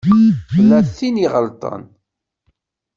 [0.51, 1.81] Tella tin i iɣelṭen.